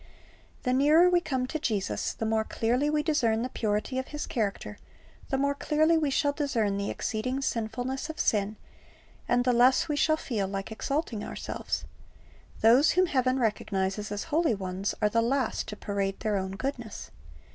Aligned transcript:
The 0.63 0.73
nearer 0.73 1.07
we 1.11 1.21
come 1.21 1.45
to 1.45 1.59
Jesus, 1.59 2.13
and 2.13 2.17
the 2.19 2.25
more 2.25 2.43
clearly 2.43 2.89
we 2.89 3.03
discern 3.03 3.43
the 3.43 3.49
purity 3.49 3.99
of 3.99 4.07
His 4.07 4.25
character, 4.25 4.79
the 5.29 5.37
more 5.37 5.53
clearly 5.53 5.95
we 5.95 6.09
shall 6.09 6.31
discern 6.31 6.77
the 6.77 6.89
exceeding 6.89 7.39
sinfulness 7.39 8.09
of 8.09 8.19
sin, 8.19 8.55
and 9.29 9.43
the 9.45 9.53
less 9.53 9.87
we 9.87 9.95
shall 9.95 10.17
feel 10.17 10.47
like 10.47 10.71
exalting 10.71 11.23
ourselves. 11.23 11.85
Those 12.61 12.93
whom 12.93 13.05
heaven 13.05 13.37
recognizes 13.37 14.11
as 14.11 14.23
holy 14.23 14.55
ones 14.55 14.95
are 15.03 15.09
the 15.09 15.21
last 15.21 15.67
to 15.67 15.75
parade 15.75 16.21
their 16.21 16.35
own 16.35 16.53
goodness. 16.55 17.11